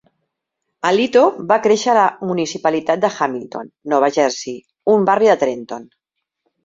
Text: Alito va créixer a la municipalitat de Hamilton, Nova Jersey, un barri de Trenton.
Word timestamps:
Alito 0.89 1.21
va 1.51 1.57
créixer 1.67 1.91
a 1.93 1.95
la 1.97 2.05
municipalitat 2.31 3.03
de 3.03 3.11
Hamilton, 3.17 3.69
Nova 3.95 4.11
Jersey, 4.17 4.57
un 4.95 5.07
barri 5.11 5.31
de 5.35 5.41
Trenton. 5.45 5.87